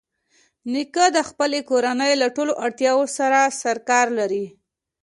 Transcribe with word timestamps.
نیکه 0.71 1.05
د 1.15 1.17
خپلې 1.29 1.59
کورنۍ 1.69 2.13
له 2.21 2.27
ټولو 2.35 2.53
اړتیاوو 2.65 3.05
سره 3.17 3.39
سرکار 3.61 4.07
لري. 4.19 4.45